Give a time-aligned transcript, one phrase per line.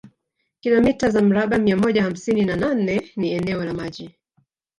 [0.61, 4.11] Kilomita za mraba mia moja hamsini na nane ni eneo la maji